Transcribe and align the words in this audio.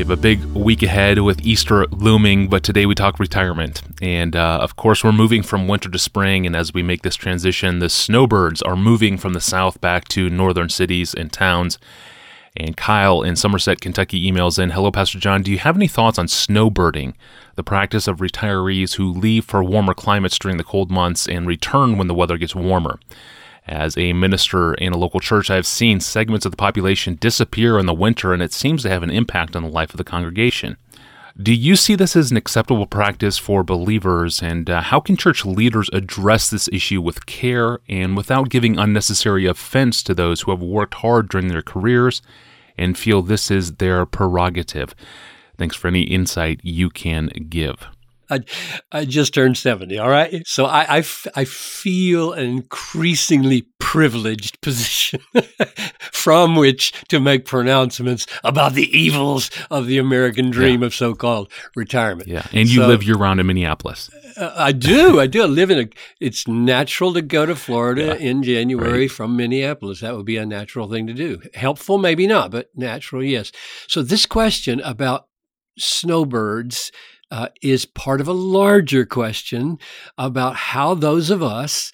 We 0.00 0.04
have 0.04 0.18
a 0.18 0.22
big 0.22 0.42
week 0.54 0.82
ahead 0.82 1.18
with 1.18 1.44
Easter 1.44 1.84
looming, 1.88 2.48
but 2.48 2.62
today 2.62 2.86
we 2.86 2.94
talk 2.94 3.18
retirement. 3.20 3.82
And 4.00 4.34
uh, 4.34 4.58
of 4.62 4.74
course, 4.74 5.04
we're 5.04 5.12
moving 5.12 5.42
from 5.42 5.68
winter 5.68 5.90
to 5.90 5.98
spring. 5.98 6.46
And 6.46 6.56
as 6.56 6.72
we 6.72 6.82
make 6.82 7.02
this 7.02 7.16
transition, 7.16 7.80
the 7.80 7.90
snowbirds 7.90 8.62
are 8.62 8.76
moving 8.76 9.18
from 9.18 9.34
the 9.34 9.42
south 9.42 9.78
back 9.82 10.08
to 10.08 10.30
northern 10.30 10.70
cities 10.70 11.12
and 11.12 11.30
towns. 11.30 11.78
And 12.56 12.78
Kyle 12.78 13.20
in 13.20 13.36
Somerset, 13.36 13.82
Kentucky 13.82 14.26
emails 14.32 14.58
in 14.58 14.70
Hello, 14.70 14.90
Pastor 14.90 15.18
John. 15.18 15.42
Do 15.42 15.50
you 15.50 15.58
have 15.58 15.76
any 15.76 15.86
thoughts 15.86 16.18
on 16.18 16.28
snowbirding, 16.28 17.12
the 17.56 17.62
practice 17.62 18.08
of 18.08 18.20
retirees 18.20 18.94
who 18.94 19.12
leave 19.12 19.44
for 19.44 19.62
warmer 19.62 19.92
climates 19.92 20.38
during 20.38 20.56
the 20.56 20.64
cold 20.64 20.90
months 20.90 21.28
and 21.28 21.46
return 21.46 21.98
when 21.98 22.08
the 22.08 22.14
weather 22.14 22.38
gets 22.38 22.54
warmer? 22.54 22.98
As 23.70 23.96
a 23.96 24.12
minister 24.12 24.74
in 24.74 24.92
a 24.92 24.98
local 24.98 25.20
church, 25.20 25.48
I 25.48 25.54
have 25.54 25.66
seen 25.66 26.00
segments 26.00 26.44
of 26.44 26.50
the 26.50 26.56
population 26.56 27.14
disappear 27.14 27.78
in 27.78 27.86
the 27.86 27.94
winter, 27.94 28.32
and 28.32 28.42
it 28.42 28.52
seems 28.52 28.82
to 28.82 28.88
have 28.88 29.04
an 29.04 29.10
impact 29.10 29.54
on 29.54 29.62
the 29.62 29.68
life 29.68 29.90
of 29.90 29.96
the 29.96 30.02
congregation. 30.02 30.76
Do 31.40 31.54
you 31.54 31.76
see 31.76 31.94
this 31.94 32.16
as 32.16 32.32
an 32.32 32.36
acceptable 32.36 32.88
practice 32.88 33.38
for 33.38 33.62
believers, 33.62 34.42
and 34.42 34.68
uh, 34.68 34.80
how 34.80 34.98
can 34.98 35.16
church 35.16 35.46
leaders 35.46 35.88
address 35.92 36.50
this 36.50 36.68
issue 36.72 37.00
with 37.00 37.26
care 37.26 37.78
and 37.88 38.16
without 38.16 38.48
giving 38.48 38.76
unnecessary 38.76 39.46
offense 39.46 40.02
to 40.02 40.14
those 40.14 40.40
who 40.40 40.50
have 40.50 40.60
worked 40.60 40.94
hard 40.94 41.28
during 41.28 41.46
their 41.46 41.62
careers 41.62 42.22
and 42.76 42.98
feel 42.98 43.22
this 43.22 43.52
is 43.52 43.76
their 43.76 44.04
prerogative? 44.04 44.96
Thanks 45.58 45.76
for 45.76 45.86
any 45.86 46.02
insight 46.02 46.58
you 46.64 46.90
can 46.90 47.28
give. 47.48 47.86
I, 48.30 48.40
I 48.92 49.04
just 49.04 49.34
turned 49.34 49.56
70, 49.56 49.98
all 49.98 50.08
right? 50.08 50.46
So 50.46 50.66
I, 50.66 50.82
I, 50.82 50.98
f- 50.98 51.26
I 51.34 51.44
feel 51.44 52.32
an 52.32 52.46
increasingly 52.46 53.66
privileged 53.78 54.60
position 54.62 55.20
from 56.12 56.54
which 56.54 56.92
to 57.08 57.18
make 57.18 57.44
pronouncements 57.44 58.26
about 58.44 58.74
the 58.74 58.96
evils 58.96 59.50
of 59.70 59.86
the 59.86 59.98
American 59.98 60.50
dream 60.50 60.80
yeah. 60.80 60.86
of 60.86 60.94
so 60.94 61.14
called 61.14 61.50
retirement. 61.74 62.28
Yeah. 62.28 62.46
And 62.52 62.68
you 62.68 62.82
so, 62.82 62.86
live 62.86 63.02
year 63.02 63.16
round 63.16 63.40
in 63.40 63.46
Minneapolis. 63.46 64.10
Uh, 64.36 64.52
I 64.56 64.72
do. 64.72 65.18
I 65.18 65.26
do. 65.26 65.42
I 65.42 65.46
live 65.46 65.70
in 65.70 65.78
a, 65.78 65.88
it's 66.20 66.46
natural 66.46 67.12
to 67.14 67.22
go 67.22 67.46
to 67.46 67.56
Florida 67.56 68.16
yeah. 68.18 68.28
in 68.28 68.42
January 68.42 69.00
right. 69.00 69.10
from 69.10 69.36
Minneapolis. 69.36 70.00
That 70.00 70.16
would 70.16 70.26
be 70.26 70.36
a 70.36 70.46
natural 70.46 70.88
thing 70.88 71.06
to 71.08 71.14
do. 71.14 71.40
Helpful, 71.54 71.98
maybe 71.98 72.26
not, 72.26 72.50
but 72.50 72.70
natural, 72.76 73.24
yes. 73.24 73.50
So 73.88 74.02
this 74.02 74.26
question 74.26 74.80
about 74.80 75.26
snowbirds 75.78 76.92
uh, 77.30 77.48
is 77.62 77.86
part 77.86 78.20
of 78.20 78.28
a 78.28 78.32
larger 78.32 79.04
question 79.06 79.78
about 80.18 80.56
how 80.56 80.94
those 80.94 81.30
of 81.30 81.42
us 81.42 81.92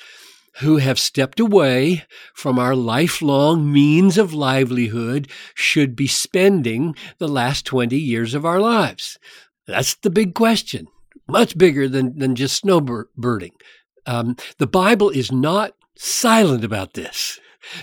who 0.60 0.78
have 0.78 0.98
stepped 0.98 1.38
away 1.38 2.04
from 2.34 2.58
our 2.58 2.74
lifelong 2.74 3.70
means 3.70 4.16
of 4.16 4.32
livelihood 4.32 5.28
should 5.54 5.94
be 5.94 6.06
spending 6.06 6.94
the 7.18 7.28
last 7.28 7.66
20 7.66 7.98
years 7.98 8.32
of 8.32 8.46
our 8.46 8.58
lives. 8.60 9.18
That's 9.66 9.94
the 9.94 10.10
big 10.10 10.34
question, 10.34 10.86
much 11.28 11.58
bigger 11.58 11.88
than, 11.88 12.18
than 12.18 12.34
just 12.34 12.62
snowbirding. 12.64 13.52
Um, 14.06 14.36
the 14.58 14.66
Bible 14.66 15.10
is 15.10 15.30
not 15.30 15.74
silent 15.96 16.64
about 16.64 16.94
this 16.94 17.38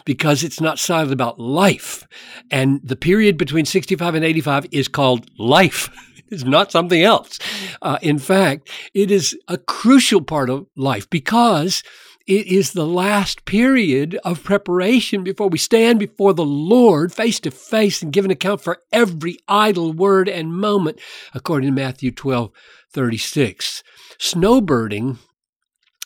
because 0.05 0.43
it's 0.43 0.61
not 0.61 0.79
silent 0.79 1.11
about 1.11 1.39
life. 1.39 2.07
And 2.49 2.79
the 2.83 2.95
period 2.95 3.38
between 3.38 3.65
65 3.65 4.15
and 4.15 4.25
85 4.25 4.67
is 4.71 4.88
called 4.88 5.29
life. 5.38 5.89
It's 6.33 6.43
not 6.43 6.71
something 6.71 7.01
else. 7.01 7.39
Uh, 7.81 7.99
in 8.01 8.19
fact, 8.19 8.69
it 8.93 9.11
is 9.11 9.37
a 9.47 9.57
crucial 9.57 10.21
part 10.21 10.49
of 10.49 10.67
life 10.75 11.09
because 11.09 11.83
it 12.25 12.47
is 12.47 12.71
the 12.71 12.87
last 12.87 13.43
period 13.45 14.17
of 14.23 14.43
preparation 14.43 15.23
before 15.23 15.49
we 15.49 15.57
stand 15.57 15.99
before 15.99 16.33
the 16.33 16.45
Lord 16.45 17.13
face 17.13 17.39
to 17.41 17.51
face 17.51 18.01
and 18.01 18.13
give 18.13 18.23
an 18.23 18.31
account 18.31 18.61
for 18.61 18.79
every 18.91 19.37
idle 19.47 19.91
word 19.91 20.29
and 20.29 20.55
moment, 20.55 20.99
according 21.33 21.69
to 21.69 21.75
Matthew 21.75 22.11
12 22.11 22.51
36. 22.91 23.83
Snowbirding 24.19 25.17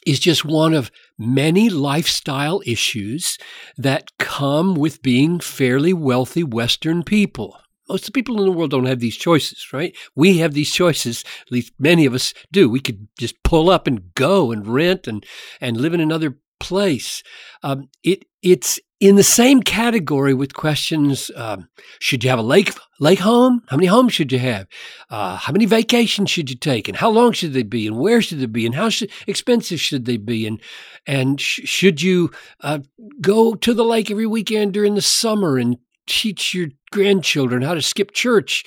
is 0.07 0.19
just 0.19 0.45
one 0.45 0.73
of 0.73 0.89
many 1.19 1.69
lifestyle 1.69 2.61
issues 2.65 3.37
that 3.77 4.17
come 4.17 4.73
with 4.73 5.03
being 5.03 5.39
fairly 5.39 5.93
wealthy 5.93 6.43
Western 6.43 7.03
people. 7.03 7.57
Most 7.89 8.03
of 8.03 8.07
the 8.07 8.11
people 8.11 8.39
in 8.39 8.45
the 8.45 8.51
world 8.51 8.71
don't 8.71 8.85
have 8.85 8.99
these 8.99 9.17
choices, 9.17 9.67
right? 9.71 9.95
We 10.15 10.37
have 10.39 10.53
these 10.53 10.71
choices. 10.71 11.23
At 11.45 11.51
least 11.51 11.73
many 11.79 12.05
of 12.05 12.13
us 12.13 12.33
do. 12.51 12.69
We 12.69 12.79
could 12.79 13.07
just 13.17 13.41
pull 13.43 13.69
up 13.69 13.87
and 13.87 14.13
go 14.15 14.51
and 14.51 14.67
rent 14.67 15.07
and 15.07 15.25
and 15.61 15.77
live 15.77 15.93
in 15.93 16.01
another 16.01 16.37
place. 16.59 17.23
Um, 17.63 17.89
it 18.03 18.25
it's 18.41 18.79
in 18.99 19.15
the 19.15 19.23
same 19.23 19.61
category 19.61 20.33
with 20.33 20.53
questions: 20.53 21.29
um, 21.35 21.69
Should 21.99 22.23
you 22.23 22.29
have 22.29 22.39
a 22.39 22.43
lake 22.43 22.73
lake 22.99 23.19
home? 23.19 23.63
How 23.67 23.77
many 23.77 23.87
homes 23.87 24.13
should 24.13 24.31
you 24.31 24.39
have? 24.39 24.67
Uh, 25.09 25.37
how 25.37 25.53
many 25.53 25.65
vacations 25.65 26.29
should 26.29 26.49
you 26.49 26.55
take? 26.55 26.87
And 26.87 26.97
how 26.97 27.09
long 27.09 27.31
should 27.31 27.53
they 27.53 27.63
be? 27.63 27.87
And 27.87 27.97
where 27.97 28.21
should 28.21 28.39
they 28.39 28.47
be? 28.47 28.65
And 28.65 28.75
how 28.75 28.89
should, 28.89 29.11
expensive 29.27 29.79
should 29.79 30.05
they 30.05 30.17
be? 30.17 30.47
And 30.47 30.61
and 31.05 31.39
sh- 31.39 31.61
should 31.65 32.01
you 32.01 32.31
uh, 32.61 32.79
go 33.21 33.53
to 33.55 33.73
the 33.73 33.85
lake 33.85 34.11
every 34.11 34.27
weekend 34.27 34.73
during 34.73 34.95
the 34.95 35.01
summer 35.01 35.57
and 35.57 35.77
teach 36.07 36.53
your 36.53 36.69
grandchildren 36.91 37.61
how 37.61 37.73
to 37.73 37.81
skip 37.81 38.11
church? 38.11 38.65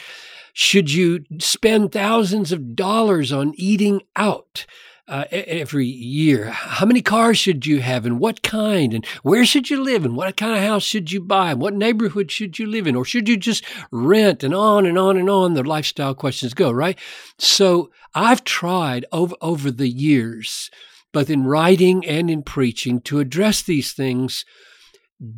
Should 0.52 0.92
you 0.92 1.24
spend 1.38 1.92
thousands 1.92 2.52
of 2.52 2.76
dollars 2.76 3.32
on 3.32 3.54
eating 3.56 4.02
out? 4.16 4.66
Uh, 5.08 5.24
every 5.32 5.86
year. 5.86 6.50
How 6.50 6.86
many 6.86 7.02
cars 7.02 7.36
should 7.36 7.66
you 7.66 7.80
have 7.80 8.06
and 8.06 8.20
what 8.20 8.44
kind? 8.44 8.94
And 8.94 9.04
where 9.24 9.44
should 9.44 9.68
you 9.68 9.82
live? 9.82 10.04
And 10.04 10.14
what 10.14 10.36
kind 10.36 10.52
of 10.52 10.60
house 10.60 10.84
should 10.84 11.10
you 11.10 11.20
buy? 11.20 11.50
And 11.50 11.60
what 11.60 11.74
neighborhood 11.74 12.30
should 12.30 12.60
you 12.60 12.66
live 12.68 12.86
in? 12.86 12.94
Or 12.94 13.04
should 13.04 13.28
you 13.28 13.36
just 13.36 13.64
rent? 13.90 14.44
And 14.44 14.54
on 14.54 14.86
and 14.86 14.96
on 14.96 15.16
and 15.16 15.28
on 15.28 15.54
the 15.54 15.64
lifestyle 15.64 16.14
questions 16.14 16.54
go, 16.54 16.70
right? 16.70 16.96
So 17.38 17.90
I've 18.14 18.44
tried 18.44 19.04
over, 19.10 19.34
over 19.40 19.72
the 19.72 19.88
years, 19.88 20.70
both 21.12 21.28
in 21.28 21.42
writing 21.44 22.06
and 22.06 22.30
in 22.30 22.44
preaching, 22.44 23.00
to 23.00 23.18
address 23.18 23.62
these 23.62 23.92
things 23.92 24.44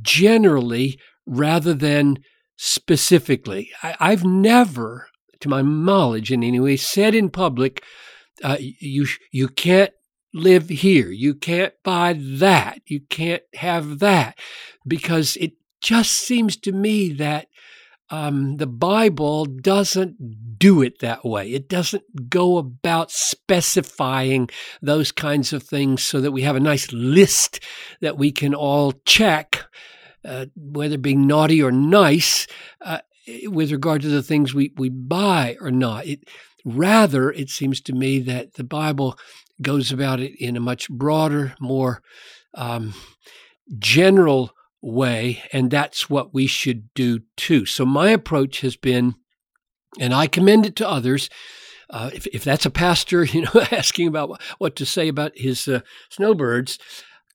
generally 0.02 1.00
rather 1.26 1.74
than 1.74 2.18
specifically. 2.56 3.70
I, 3.82 4.10
have 4.10 4.24
never, 4.24 5.08
to 5.40 5.48
my 5.48 5.62
knowledge 5.62 6.30
in 6.30 6.42
any 6.42 6.60
way, 6.60 6.76
said 6.76 7.14
in 7.14 7.30
public, 7.30 7.82
uh, 8.42 8.56
you 8.58 9.06
you 9.30 9.48
can't 9.48 9.92
live 10.34 10.68
here, 10.68 11.10
you 11.10 11.34
can't 11.34 11.74
buy 11.84 12.14
that, 12.18 12.80
you 12.86 13.00
can't 13.00 13.42
have 13.54 13.98
that, 13.98 14.38
because 14.86 15.36
it 15.36 15.52
just 15.80 16.12
seems 16.12 16.56
to 16.56 16.72
me 16.72 17.12
that 17.12 17.48
um, 18.10 18.58
the 18.58 18.66
Bible 18.66 19.46
doesn't 19.46 20.58
do 20.58 20.82
it 20.82 20.98
that 21.00 21.24
way. 21.24 21.50
It 21.50 21.68
doesn't 21.68 22.28
go 22.28 22.58
about 22.58 23.10
specifying 23.10 24.50
those 24.82 25.10
kinds 25.10 25.52
of 25.52 25.62
things 25.62 26.02
so 26.02 26.20
that 26.20 26.30
we 26.30 26.42
have 26.42 26.54
a 26.54 26.60
nice 26.60 26.92
list 26.92 27.60
that 28.00 28.18
we 28.18 28.30
can 28.30 28.54
all 28.54 28.92
check 29.06 29.64
uh, 30.24 30.46
whether 30.56 30.98
being 30.98 31.26
naughty 31.26 31.62
or 31.62 31.72
nice, 31.72 32.46
uh, 32.80 32.98
with 33.44 33.70
regard 33.72 34.02
to 34.02 34.08
the 34.08 34.22
things 34.22 34.54
we, 34.54 34.72
we 34.76 34.88
buy 34.88 35.56
or 35.60 35.70
not. 35.70 36.06
It, 36.06 36.28
rather, 36.64 37.30
it 37.30 37.50
seems 37.50 37.80
to 37.82 37.92
me 37.92 38.18
that 38.20 38.54
the 38.54 38.64
Bible 38.64 39.18
goes 39.60 39.92
about 39.92 40.20
it 40.20 40.32
in 40.42 40.56
a 40.56 40.60
much 40.60 40.88
broader, 40.90 41.54
more 41.60 42.02
um, 42.54 42.94
general 43.78 44.52
way, 44.80 45.42
and 45.52 45.70
that's 45.70 46.10
what 46.10 46.34
we 46.34 46.46
should 46.46 46.92
do 46.94 47.20
too. 47.36 47.66
So, 47.66 47.86
my 47.86 48.10
approach 48.10 48.60
has 48.62 48.76
been, 48.76 49.14
and 50.00 50.12
I 50.12 50.26
commend 50.26 50.66
it 50.66 50.76
to 50.76 50.88
others. 50.88 51.30
Uh, 51.90 52.10
if, 52.14 52.26
if 52.28 52.42
that's 52.42 52.66
a 52.66 52.70
pastor, 52.70 53.24
you 53.24 53.42
know, 53.42 53.66
asking 53.70 54.08
about 54.08 54.40
what, 54.58 54.76
to 54.76 54.86
say 54.86 55.08
about 55.08 55.32
his 55.36 55.68
uh, 55.68 55.80
snowbirds, 56.10 56.78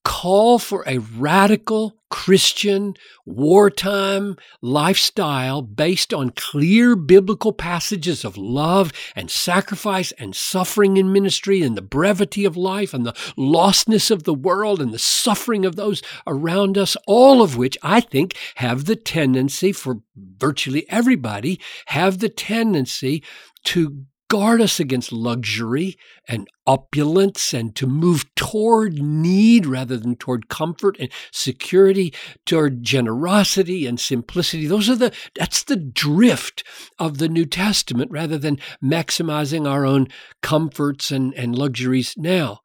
call 0.08 0.58
for 0.58 0.86
a 0.88 1.00
radical 1.00 1.98
Christian 2.10 2.94
wartime 3.26 4.38
lifestyle 4.62 5.62
based 5.62 6.14
on 6.14 6.30
clear 6.30 6.96
biblical 6.96 7.52
passages 7.52 8.24
of 8.24 8.38
love 8.38 8.94
and 9.18 9.30
sacrifice 9.30 10.14
and 10.14 10.34
suffering 10.34 10.96
in 10.96 11.12
ministry 11.12 11.62
and 11.62 11.76
the 11.76 11.82
brevity 11.82 12.46
of 12.46 12.56
life 12.56 12.94
and 12.94 13.06
the 13.06 13.12
lostness 13.38 14.10
of 14.10 14.24
the 14.24 14.34
world 14.34 14.82
and 14.82 14.94
the 14.94 14.98
suffering 14.98 15.66
of 15.66 15.76
those 15.76 16.02
around 16.26 16.78
us, 16.78 16.96
all 17.06 17.42
of 17.42 17.58
which 17.58 17.78
I 17.84 18.00
think 18.00 18.34
have 18.56 18.86
the 18.86 18.96
tendency 18.96 19.74
for 19.74 19.98
virtually 20.16 20.86
everybody 20.90 21.60
have 21.88 22.20
the 22.20 22.30
tendency 22.30 23.26
to 23.66 24.06
guard 24.30 24.62
us 24.62 24.80
against 24.80 25.12
luxury 25.12 25.98
and 26.28 26.48
opulence 26.66 27.54
and 27.54 27.76
to 27.76 27.88
move 27.88 28.26
toward 28.36 29.02
need 29.02 29.66
rather 29.66 29.98
than 29.98 30.16
toward 30.16 30.50
comfort 30.50 30.98
and 31.00 31.10
security, 31.32 32.14
toward 32.46 32.84
generosity 32.84 33.86
and 33.86 34.00
simplicity. 34.00 34.68
Those 34.68 34.90
are 34.90 34.96
the, 34.96 35.14
that's 35.36 35.64
the 35.64 35.78
drift 35.78 36.64
of 37.00 37.18
the 37.18 37.30
New 37.30 37.46
Testament 37.46 38.12
rather 38.12 38.38
than 38.38 38.60
maximizing 38.84 39.68
our 39.68 39.86
own 39.86 40.08
comforts 40.42 41.12
and, 41.12 41.34
and 41.36 41.58
luxuries 41.58 42.16
now. 42.18 42.60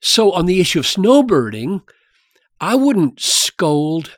So 0.00 0.32
on 0.32 0.46
the 0.46 0.60
issue 0.60 0.78
of 0.78 0.86
snowbirding, 0.86 1.82
I 2.60 2.74
wouldn't 2.74 3.20
scold 3.20 4.16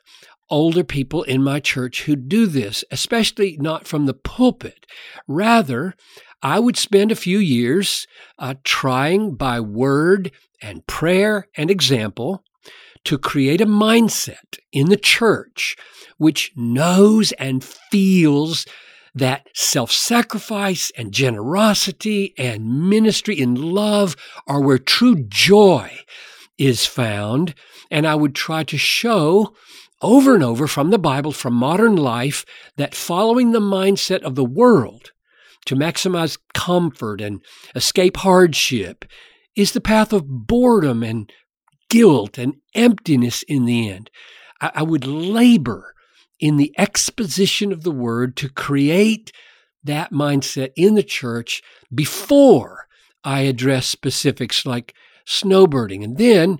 older 0.49 0.83
people 0.83 1.23
in 1.23 1.41
my 1.43 1.59
church 1.59 2.03
who 2.03 2.15
do 2.15 2.45
this, 2.45 2.83
especially 2.91 3.57
not 3.59 3.87
from 3.87 4.05
the 4.05 4.13
pulpit. 4.13 4.85
Rather, 5.27 5.95
I 6.43 6.59
would 6.59 6.77
spend 6.77 7.11
a 7.11 7.15
few 7.15 7.37
years 7.37 8.07
uh, 8.39 8.55
trying 8.63 9.35
by 9.35 9.59
word 9.59 10.31
and 10.61 10.85
prayer 10.87 11.47
and 11.55 11.69
example 11.69 12.43
to 13.05 13.17
create 13.17 13.61
a 13.61 13.65
mindset 13.65 14.59
in 14.71 14.89
the 14.89 14.97
church 14.97 15.75
which 16.17 16.51
knows 16.55 17.31
and 17.33 17.63
feels 17.63 18.65
that 19.13 19.47
self 19.53 19.91
sacrifice 19.91 20.91
and 20.97 21.11
generosity 21.11 22.33
and 22.37 22.89
ministry 22.89 23.39
in 23.39 23.55
love 23.55 24.15
are 24.47 24.61
where 24.61 24.77
true 24.77 25.23
joy 25.27 25.91
is 26.57 26.85
found. 26.85 27.53
And 27.89 28.07
I 28.07 28.15
would 28.15 28.35
try 28.35 28.63
to 28.63 28.77
show 28.77 29.53
over 30.01 30.33
and 30.33 30.43
over 30.43 30.67
from 30.67 30.91
the 30.91 30.99
Bible, 30.99 31.31
from 31.31 31.53
modern 31.53 31.95
life, 31.95 32.45
that 32.77 32.95
following 32.95 33.51
the 33.51 33.59
mindset 33.59 34.21
of 34.21 34.35
the 34.35 34.45
world 34.45 35.11
to 35.65 35.75
maximize 35.75 36.37
comfort 36.53 37.21
and 37.21 37.41
escape 37.75 38.17
hardship 38.17 39.05
is 39.55 39.71
the 39.71 39.81
path 39.81 40.13
of 40.13 40.27
boredom 40.27 41.03
and 41.03 41.31
guilt 41.89 42.37
and 42.37 42.55
emptiness 42.73 43.43
in 43.43 43.65
the 43.65 43.89
end. 43.89 44.09
I, 44.61 44.71
I 44.75 44.83
would 44.83 45.05
labor 45.05 45.93
in 46.39 46.57
the 46.57 46.73
exposition 46.77 47.71
of 47.71 47.83
the 47.83 47.91
word 47.91 48.35
to 48.37 48.49
create 48.49 49.31
that 49.83 50.11
mindset 50.11 50.71
in 50.75 50.95
the 50.95 51.03
church 51.03 51.61
before 51.93 52.87
I 53.23 53.41
address 53.41 53.87
specifics 53.87 54.65
like 54.65 54.95
snowbirding. 55.27 56.03
And 56.03 56.17
then 56.17 56.59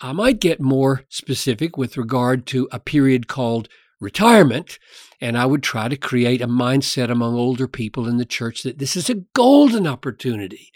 I 0.00 0.12
might 0.12 0.40
get 0.40 0.60
more 0.60 1.04
specific 1.08 1.76
with 1.76 1.96
regard 1.96 2.46
to 2.46 2.68
a 2.70 2.78
period 2.78 3.28
called 3.28 3.68
retirement. 4.00 4.78
And 5.20 5.38
I 5.38 5.46
would 5.46 5.62
try 5.62 5.88
to 5.88 5.96
create 5.96 6.42
a 6.42 6.48
mindset 6.48 7.10
among 7.10 7.34
older 7.34 7.66
people 7.66 8.06
in 8.06 8.18
the 8.18 8.24
church 8.24 8.62
that 8.62 8.78
this 8.78 8.96
is 8.96 9.08
a 9.08 9.22
golden 9.34 9.86
opportunity 9.86 10.72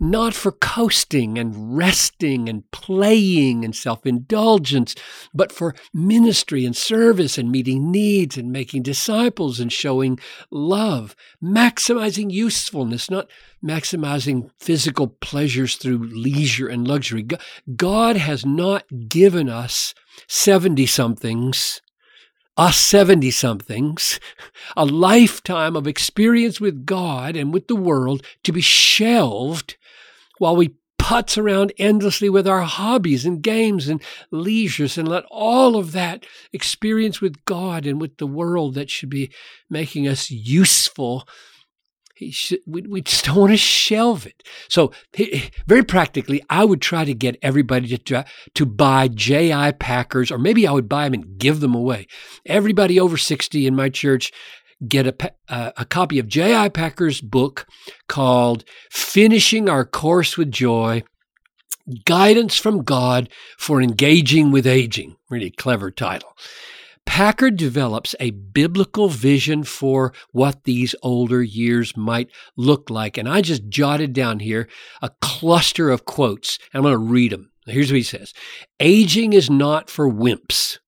not 0.00 0.32
for 0.32 0.52
coasting 0.52 1.38
and 1.38 1.76
resting 1.76 2.48
and 2.48 2.70
playing 2.70 3.64
and 3.64 3.74
self 3.74 4.06
indulgence, 4.06 4.94
but 5.34 5.50
for 5.50 5.74
ministry 5.92 6.64
and 6.64 6.76
service 6.76 7.36
and 7.36 7.50
meeting 7.50 7.90
needs 7.90 8.36
and 8.36 8.52
making 8.52 8.82
disciples 8.82 9.58
and 9.58 9.72
showing 9.72 10.18
love, 10.50 11.16
maximizing 11.42 12.30
usefulness, 12.30 13.10
not 13.10 13.28
maximizing 13.64 14.50
physical 14.58 15.08
pleasures 15.08 15.76
through 15.76 15.98
leisure 15.98 16.68
and 16.68 16.86
luxury. 16.86 17.26
God 17.76 18.16
has 18.16 18.46
not 18.46 18.84
given 19.08 19.48
us 19.48 19.94
70 20.28 20.86
somethings 20.86 21.80
us 22.58 22.76
70 22.76 23.30
somethings, 23.30 24.18
a 24.76 24.84
lifetime 24.84 25.76
of 25.76 25.86
experience 25.86 26.60
with 26.60 26.84
God 26.84 27.36
and 27.36 27.54
with 27.54 27.68
the 27.68 27.76
world 27.76 28.26
to 28.42 28.52
be 28.52 28.60
shelved 28.60 29.76
while 30.38 30.56
we 30.56 30.74
putz 30.98 31.38
around 31.38 31.72
endlessly 31.78 32.28
with 32.28 32.48
our 32.48 32.62
hobbies 32.62 33.24
and 33.24 33.42
games 33.42 33.88
and 33.88 34.02
leisures 34.32 34.98
and 34.98 35.08
let 35.08 35.24
all 35.30 35.76
of 35.76 35.92
that 35.92 36.26
experience 36.52 37.20
with 37.20 37.44
God 37.44 37.86
and 37.86 38.00
with 38.00 38.18
the 38.18 38.26
world 38.26 38.74
that 38.74 38.90
should 38.90 39.08
be 39.08 39.30
making 39.70 40.08
us 40.08 40.28
useful. 40.28 41.26
We, 42.20 42.82
we 42.82 43.00
just 43.02 43.24
don't 43.24 43.36
want 43.36 43.52
to 43.52 43.56
shelve 43.56 44.26
it. 44.26 44.42
So, 44.68 44.92
very 45.66 45.84
practically, 45.84 46.42
I 46.50 46.64
would 46.64 46.82
try 46.82 47.04
to 47.04 47.14
get 47.14 47.38
everybody 47.42 47.96
to, 47.96 48.24
to 48.54 48.66
buy 48.66 49.08
J.I. 49.08 49.72
Packer's, 49.72 50.30
or 50.30 50.38
maybe 50.38 50.66
I 50.66 50.72
would 50.72 50.88
buy 50.88 51.04
them 51.04 51.14
and 51.14 51.38
give 51.38 51.60
them 51.60 51.74
away. 51.74 52.06
Everybody 52.46 52.98
over 52.98 53.16
60 53.16 53.66
in 53.66 53.76
my 53.76 53.88
church 53.88 54.32
get 54.86 55.06
a, 55.06 55.32
uh, 55.48 55.72
a 55.76 55.84
copy 55.84 56.18
of 56.18 56.28
J.I. 56.28 56.68
Packer's 56.68 57.20
book 57.20 57.66
called 58.08 58.64
Finishing 58.90 59.68
Our 59.68 59.84
Course 59.84 60.36
with 60.36 60.50
Joy 60.50 61.02
Guidance 62.04 62.56
from 62.56 62.84
God 62.84 63.28
for 63.56 63.80
Engaging 63.80 64.50
with 64.50 64.66
Aging. 64.66 65.16
Really 65.30 65.50
clever 65.50 65.90
title. 65.90 66.36
Packer 67.08 67.50
develops 67.50 68.14
a 68.20 68.32
biblical 68.32 69.08
vision 69.08 69.64
for 69.64 70.12
what 70.32 70.64
these 70.64 70.94
older 71.02 71.42
years 71.42 71.96
might 71.96 72.30
look 72.54 72.90
like. 72.90 73.16
And 73.16 73.26
I 73.26 73.40
just 73.40 73.66
jotted 73.70 74.12
down 74.12 74.40
here 74.40 74.68
a 75.00 75.10
cluster 75.22 75.88
of 75.88 76.04
quotes. 76.04 76.58
I'm 76.74 76.82
going 76.82 76.92
to 76.92 76.98
read 76.98 77.32
them. 77.32 77.50
Here's 77.66 77.90
what 77.90 77.96
he 77.96 78.02
says 78.02 78.34
Aging 78.78 79.32
is 79.32 79.48
not 79.48 79.88
for 79.88 80.06
wimps. 80.08 80.78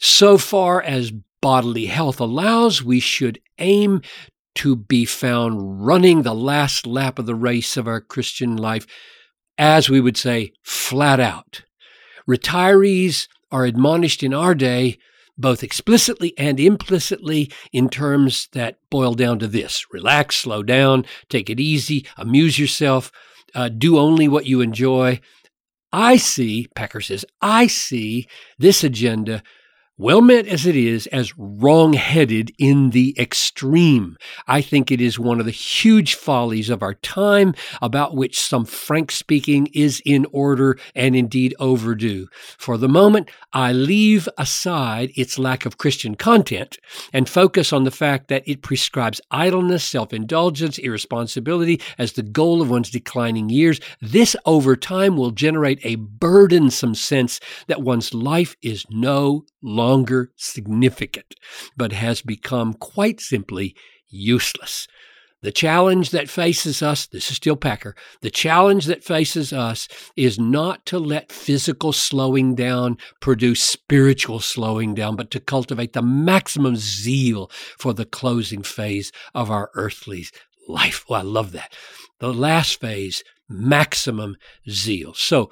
So 0.00 0.38
far 0.38 0.82
as 0.82 1.12
bodily 1.40 1.86
health 1.86 2.18
allows, 2.18 2.82
we 2.82 2.98
should 2.98 3.40
aim 3.58 4.02
to 4.56 4.74
be 4.74 5.04
found 5.04 5.86
running 5.86 6.22
the 6.22 6.34
last 6.34 6.84
lap 6.84 7.16
of 7.20 7.26
the 7.26 7.36
race 7.36 7.76
of 7.76 7.86
our 7.86 8.00
Christian 8.00 8.56
life, 8.56 8.88
as 9.56 9.88
we 9.88 10.00
would 10.00 10.16
say, 10.16 10.52
flat 10.64 11.20
out. 11.20 11.62
Retirees 12.28 13.28
are 13.52 13.64
admonished 13.64 14.24
in 14.24 14.34
our 14.34 14.56
day, 14.56 14.98
both 15.38 15.62
explicitly 15.62 16.34
and 16.36 16.58
implicitly, 16.58 17.50
in 17.72 17.88
terms 17.88 18.48
that 18.52 18.78
boil 18.90 19.14
down 19.14 19.38
to 19.38 19.46
this 19.46 19.86
relax, 19.92 20.36
slow 20.36 20.62
down, 20.62 21.06
take 21.28 21.48
it 21.48 21.60
easy, 21.60 22.04
amuse 22.16 22.58
yourself, 22.58 23.12
uh, 23.54 23.68
do 23.68 23.98
only 23.98 24.28
what 24.28 24.46
you 24.46 24.60
enjoy. 24.60 25.20
I 25.92 26.16
see, 26.16 26.68
Packer 26.74 27.00
says, 27.00 27.24
I 27.40 27.66
see 27.66 28.28
this 28.58 28.84
agenda 28.84 29.42
well 29.98 30.20
meant 30.20 30.46
as 30.46 30.64
it 30.64 30.76
is, 30.76 31.08
as 31.08 31.36
wrong 31.36 31.92
headed 31.92 32.52
in 32.56 32.90
the 32.90 33.14
extreme. 33.18 34.16
I 34.46 34.60
think 34.60 34.92
it 34.92 35.00
is 35.00 35.18
one 35.18 35.40
of 35.40 35.44
the 35.46 35.50
huge 35.50 36.14
follies 36.14 36.70
of 36.70 36.82
our 36.82 36.94
time 36.94 37.54
about 37.82 38.14
which 38.14 38.40
some 38.40 38.64
frank 38.64 39.10
speaking 39.10 39.68
is 39.74 40.00
in 40.04 40.24
order 40.32 40.78
and 40.94 41.16
indeed 41.16 41.54
overdue. 41.58 42.28
For 42.58 42.78
the 42.78 42.88
moment, 42.88 43.28
I 43.52 43.72
leave 43.72 44.28
aside 44.38 45.10
its 45.16 45.38
lack 45.38 45.66
of 45.66 45.78
Christian 45.78 46.14
content 46.14 46.78
and 47.12 47.28
focus 47.28 47.72
on 47.72 47.82
the 47.82 47.90
fact 47.90 48.28
that 48.28 48.46
it 48.46 48.62
prescribes 48.62 49.20
idleness, 49.32 49.84
self 49.84 50.12
indulgence, 50.12 50.78
irresponsibility 50.78 51.80
as 51.98 52.12
the 52.12 52.22
goal 52.22 52.62
of 52.62 52.70
one's 52.70 52.90
declining 52.90 53.48
years. 53.48 53.80
This 54.00 54.36
over 54.46 54.76
time 54.76 55.16
will 55.16 55.32
generate 55.32 55.80
a 55.82 55.96
burdensome 55.96 56.94
sense 56.94 57.40
that 57.66 57.82
one's 57.82 58.14
life 58.14 58.54
is 58.62 58.86
no 58.90 59.44
longer 59.62 60.30
significant, 60.36 61.34
but 61.76 61.92
has 61.92 62.22
become 62.22 62.74
quite 62.74 63.20
simply 63.20 63.74
useless. 64.08 64.88
The 65.40 65.52
challenge 65.52 66.10
that 66.10 66.28
faces 66.28 66.82
us, 66.82 67.06
this 67.06 67.30
is 67.30 67.36
still 67.36 67.54
Packer, 67.54 67.94
the 68.22 68.30
challenge 68.30 68.86
that 68.86 69.04
faces 69.04 69.52
us 69.52 69.86
is 70.16 70.36
not 70.36 70.84
to 70.86 70.98
let 70.98 71.30
physical 71.30 71.92
slowing 71.92 72.56
down 72.56 72.98
produce 73.20 73.62
spiritual 73.62 74.40
slowing 74.40 74.94
down, 74.94 75.14
but 75.14 75.30
to 75.30 75.40
cultivate 75.40 75.92
the 75.92 76.02
maximum 76.02 76.74
zeal 76.74 77.52
for 77.78 77.94
the 77.94 78.04
closing 78.04 78.64
phase 78.64 79.12
of 79.32 79.48
our 79.48 79.70
earthly 79.74 80.26
life. 80.66 81.04
Oh, 81.08 81.14
I 81.14 81.22
love 81.22 81.52
that. 81.52 81.72
The 82.18 82.34
last 82.34 82.80
phase, 82.80 83.22
maximum 83.48 84.36
zeal. 84.68 85.14
So 85.14 85.50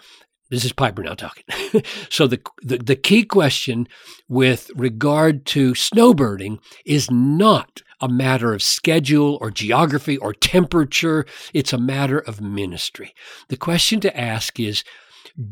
this 0.51 0.65
is 0.65 0.73
Piper 0.73 1.03
now 1.03 1.15
talking. 1.15 1.45
so 2.09 2.27
the, 2.27 2.41
the, 2.63 2.79
the 2.79 2.97
key 2.97 3.25
question 3.25 3.89
with 4.29 4.71
regard 4.75 5.45
to 5.47 5.73
snowbirding 5.73 6.59
is 6.85 7.11
not 7.11 7.83
a 8.01 8.09
matter 8.09 8.53
of 8.53 8.63
schedule 8.63 9.39
or 9.41 9.51
geography 9.51 10.17
or 10.19 10.33
temperature. 10.33 11.27
It's 11.53 11.73
a 11.73 11.79
matter 11.79 12.19
of 12.19 12.41
ministry. 12.41 13.15
The 13.49 13.57
question 13.57 14.01
to 14.01 14.17
ask 14.17 14.61
is, 14.61 14.85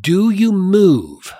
do 0.01 0.31
you 0.31 0.53
move 0.53 1.35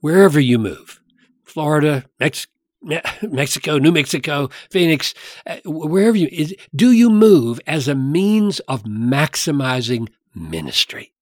wherever 0.00 0.40
you 0.40 0.58
move? 0.58 1.00
Florida, 1.44 2.04
Mex- 2.18 2.46
Mexico, 3.22 3.78
New 3.78 3.92
Mexico, 3.92 4.48
Phoenix, 4.70 5.14
uh, 5.46 5.56
wherever 5.64 6.16
you, 6.16 6.28
is, 6.30 6.54
do 6.74 6.92
you 6.92 7.10
move 7.10 7.60
as 7.66 7.88
a 7.88 7.94
means 7.94 8.60
of 8.60 8.84
maximizing 8.84 10.08
ministry? 10.34 11.12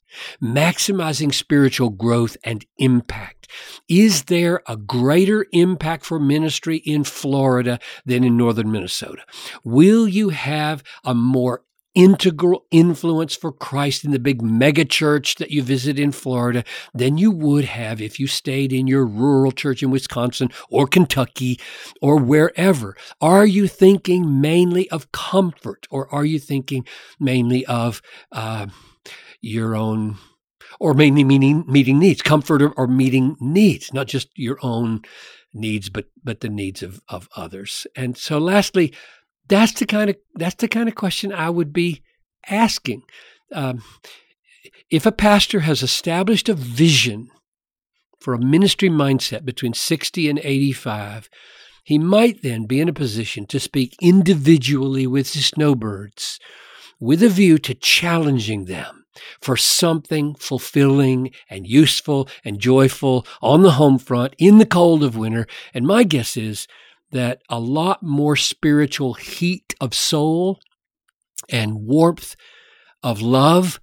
Maximizing 0.42 1.32
spiritual 1.32 1.90
growth 1.90 2.37
and 2.44 2.64
impact. 2.78 3.49
Is 3.88 4.25
there 4.25 4.62
a 4.66 4.76
greater 4.76 5.46
impact 5.52 6.04
for 6.04 6.18
ministry 6.18 6.78
in 6.78 7.04
Florida 7.04 7.78
than 8.04 8.25
in 8.25 8.37
northern 8.37 8.70
Minnesota? 8.70 9.23
Will 9.64 10.08
you 10.08 10.30
have 10.30 10.82
a 11.04 11.14
more 11.14 11.62
integral 11.96 12.66
influence 12.70 13.35
for 13.35 13.50
Christ 13.50 14.04
in 14.04 14.11
the 14.11 14.18
big 14.18 14.42
mega 14.42 14.85
church 14.85 15.37
that 15.37 15.50
you 15.50 15.62
visit 15.62 15.99
in 15.99 16.12
Florida 16.12 16.62
than 16.92 17.16
you 17.16 17.30
would 17.30 17.64
have 17.64 18.02
if 18.02 18.20
you 18.20 18.26
stayed 18.26 18.70
in 18.70 18.87
your 18.87 19.06
rural 19.06 19.50
church 19.50 19.82
in 19.82 19.90
Wisconsin 19.90 20.50
or 20.68 20.87
Kentucky 20.87 21.58
or 22.02 22.18
wherever. 22.18 22.94
Are 23.23 23.46
you 23.46 23.66
thinking 23.66 24.42
mainly 24.42 24.88
of 24.90 25.11
comfort 25.11 25.87
or 25.90 26.12
are 26.14 26.26
you 26.26 26.38
thinking 26.38 26.87
mainly 27.18 27.64
of 27.64 28.02
uh, 28.30 28.66
your 29.47 29.76
own 29.76 30.17
or 30.81 30.95
mainly 30.95 31.25
meaning 31.25 31.65
meeting 31.67 31.99
needs, 31.99 32.23
comfort 32.23 32.62
or, 32.62 32.73
or, 32.73 32.87
meeting 32.87 33.37
needs, 33.41 33.93
not 33.93 34.07
just 34.07 34.29
your 34.37 34.59
own 34.62 35.03
needs, 35.55 35.88
but 35.88 36.07
but 36.23 36.41
the 36.41 36.49
needs 36.49 36.83
of 36.83 37.00
of 37.09 37.29
others. 37.37 37.87
And 37.97 38.17
so, 38.17 38.38
lastly, 38.38 38.93
that's 39.49 39.73
the 39.73 39.87
kind 39.87 40.11
of 40.11 40.17
that's 40.35 40.57
the 40.57 40.69
kind 40.69 40.88
of 40.88 40.95
question 40.95 41.33
I 41.33 41.50
would 41.50 41.73
be 41.73 42.03
asking. 42.49 43.03
Um, 43.53 43.83
if 44.91 45.07
a 45.07 45.12
pastor 45.12 45.61
has 45.61 45.83
established 45.83 46.49
a 46.49 46.55
vision 46.55 47.31
for 48.21 48.35
a 48.35 48.45
ministry 48.45 48.88
mindset 48.88 49.45
between 49.45 49.73
60 49.73 50.29
and 50.29 50.41
85, 50.43 51.29
he 51.85 51.99
might 51.99 52.43
then 52.43 52.65
be 52.65 52.81
in 52.81 52.88
a 52.88 52.93
position 52.93 53.47
to 53.47 53.61
speak 53.61 53.95
individually 54.00 55.07
with 55.07 55.33
the 55.33 55.41
snowbirds 55.41 56.41
with 56.99 57.23
a 57.23 57.29
view 57.29 57.59
to 57.59 57.75
challenging 57.75 58.65
them 58.65 59.05
for 59.40 59.56
something 59.56 60.35
fulfilling 60.35 61.30
and 61.50 61.66
useful 61.66 62.28
and 62.44 62.58
joyful 62.58 63.26
on 63.42 63.62
the 63.62 63.73
home 63.73 63.99
front 63.99 64.35
in 64.38 64.58
the 64.58 64.66
cold 64.66 65.02
of 65.02 65.16
winter. 65.16 65.46
And 65.75 65.87
my 65.87 66.04
guess 66.04 66.37
is 66.37 66.66
that 67.12 67.42
a 67.49 67.61
lot 67.61 68.02
more 68.02 68.37
spiritual 68.37 69.14
heat 69.14 69.75
of 69.80 69.94
soul 69.94 70.61
and 71.49 71.87
warmth 71.87 72.37
of 73.02 73.23
love 73.23 73.80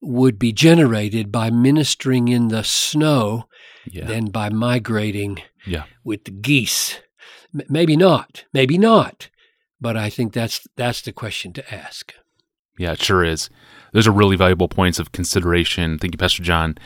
would 0.00 0.38
be 0.38 0.52
generated 0.52 1.32
by 1.32 1.50
ministering 1.50 2.28
in 2.28 2.48
the 2.48 2.64
snow 2.64 3.44
yeah. 3.90 4.04
than 4.04 4.26
by 4.26 4.48
migrating 4.50 5.38
yeah. 5.66 5.84
with 6.02 6.24
the 6.24 6.30
geese. 6.30 7.00
M- 7.54 7.66
maybe 7.68 7.96
not, 7.96 8.44
maybe 8.52 8.76
not, 8.76 9.30
but 9.80 9.96
I 9.96 10.10
think 10.10 10.32
that's 10.32 10.66
that's 10.76 11.02
the 11.02 11.12
question 11.12 11.52
to 11.54 11.74
ask. 11.74 12.12
Yeah, 12.78 12.92
it 12.92 13.02
sure 13.02 13.24
is. 13.24 13.50
Those 13.92 14.06
are 14.08 14.12
really 14.12 14.36
valuable 14.36 14.68
points 14.68 14.98
of 14.98 15.12
consideration. 15.12 15.98
Thank 15.98 16.14
you, 16.14 16.18
Pastor 16.18 16.42
John. 16.42 16.76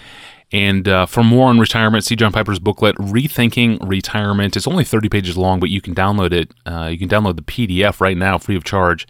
And 0.50 0.88
uh, 0.88 1.06
for 1.06 1.22
more 1.22 1.48
on 1.48 1.58
retirement, 1.58 2.04
see 2.04 2.16
John 2.16 2.32
Piper's 2.32 2.58
booklet, 2.58 2.96
Rethinking 2.96 3.78
Retirement. 3.86 4.56
It's 4.56 4.66
only 4.66 4.84
30 4.84 5.08
pages 5.08 5.36
long, 5.36 5.60
but 5.60 5.68
you 5.68 5.80
can 5.80 5.94
download 5.94 6.32
it. 6.32 6.52
Uh, 6.64 6.86
you 6.86 6.98
can 6.98 7.08
download 7.08 7.36
the 7.36 7.42
PDF 7.42 8.00
right 8.00 8.16
now, 8.16 8.38
free 8.38 8.56
of 8.56 8.64
charge, 8.64 9.06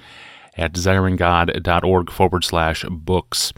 at 0.56 0.72
desiringgod.org 0.72 2.10
forward 2.10 2.44
slash 2.44 2.84
books. 2.88 3.52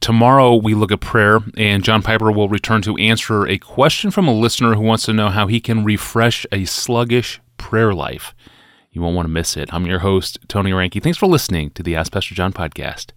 Tomorrow, 0.00 0.56
we 0.56 0.74
look 0.74 0.90
at 0.90 1.00
prayer, 1.00 1.38
and 1.56 1.84
John 1.84 2.02
Piper 2.02 2.30
will 2.32 2.48
return 2.48 2.82
to 2.82 2.96
answer 2.96 3.46
a 3.46 3.58
question 3.58 4.10
from 4.10 4.26
a 4.26 4.34
listener 4.34 4.74
who 4.74 4.82
wants 4.82 5.04
to 5.06 5.12
know 5.12 5.30
how 5.30 5.46
he 5.46 5.60
can 5.60 5.84
refresh 5.84 6.44
a 6.50 6.64
sluggish 6.64 7.40
prayer 7.58 7.94
life. 7.94 8.34
You 8.94 9.02
won't 9.02 9.16
want 9.16 9.26
to 9.26 9.32
miss 9.32 9.56
it. 9.56 9.74
I'm 9.74 9.86
your 9.86 9.98
host, 9.98 10.38
Tony 10.46 10.70
Reinke. 10.70 11.02
Thanks 11.02 11.18
for 11.18 11.26
listening 11.26 11.70
to 11.70 11.82
the 11.82 11.96
Ask 11.96 12.12
Pastor 12.12 12.36
John 12.36 12.52
podcast. 12.52 13.10